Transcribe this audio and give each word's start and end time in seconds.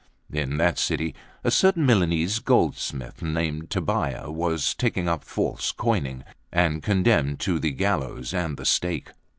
In 0.33 0.57
that 0.57 0.79
city 0.79 1.13
a 1.43 1.51
certain 1.51 1.85
Milanese 1.85 2.39
goldsmith, 2.39 3.21
named 3.21 3.69
Tobbia, 3.69 4.31
was 4.31 4.73
taken 4.73 5.07
up 5.07 5.23
for 5.23 5.51
false 5.53 5.71
coining, 5.71 6.23
and 6.51 6.81
condemned 6.81 7.39
to 7.41 7.59
the 7.59 7.69
gallows 7.71 8.33
and 8.33 8.57
the 8.57 8.65
stake. 8.65 9.11